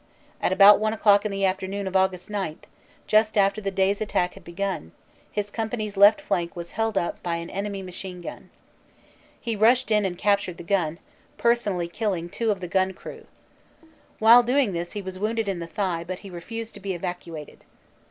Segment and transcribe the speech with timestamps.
[0.41, 2.27] At about one o clock in the afternoon of Aug.
[2.27, 2.57] 9,
[3.05, 4.93] just after the day s attack had begun,
[5.31, 8.49] his company s left flank was held up by an enemy machine gun.
[9.39, 10.97] He rushed in and captured the gun,
[11.37, 13.27] personally killing two of the gun crew.
[14.17, 17.63] While doing this he was wounded in the thigh but he refused to be evacuated.